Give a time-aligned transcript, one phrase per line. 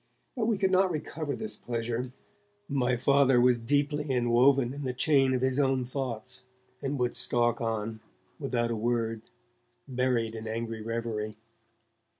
[0.35, 2.11] But we could not recover this pleasure.
[2.67, 6.41] My Father was deeply enwoven in the chain of his own thoughts,
[6.81, 7.99] and would stalk on,
[8.39, 9.21] without a word,
[9.87, 11.37] buried in angry reverie.